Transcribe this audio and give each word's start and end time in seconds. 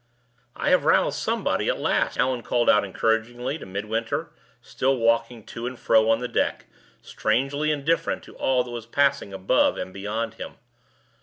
"I 0.55 0.71
have 0.71 0.83
roused 0.83 1.19
somebody 1.19 1.69
at 1.69 1.77
last," 1.77 2.17
Allan 2.17 2.41
called 2.41 2.71
out, 2.71 2.83
encouragingly, 2.83 3.59
to 3.59 3.67
Midwinter, 3.67 4.31
still 4.59 4.97
walking 4.97 5.43
to 5.45 5.67
and 5.67 5.77
fro 5.77 6.09
on 6.09 6.17
the 6.17 6.27
deck, 6.27 6.65
strangely 7.03 7.69
indifferent 7.69 8.23
to 8.23 8.35
all 8.35 8.63
that 8.63 8.71
was 8.71 8.87
passing 8.87 9.31
above 9.31 9.77
and 9.77 9.93
beyond 9.93 10.33
him. 10.33 10.55